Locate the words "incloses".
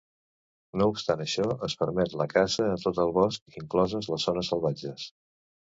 3.63-4.13